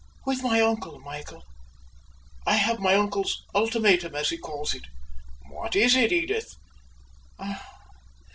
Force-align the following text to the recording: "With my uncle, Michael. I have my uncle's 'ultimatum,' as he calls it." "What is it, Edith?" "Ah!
"With 0.25 0.41
my 0.41 0.59
uncle, 0.59 0.99
Michael. 1.01 1.43
I 2.47 2.55
have 2.55 2.79
my 2.79 2.95
uncle's 2.95 3.43
'ultimatum,' 3.53 4.15
as 4.15 4.31
he 4.31 4.37
calls 4.39 4.73
it." 4.73 4.85
"What 5.51 5.75
is 5.75 5.95
it, 5.95 6.11
Edith?" 6.11 6.55
"Ah! 7.37 7.63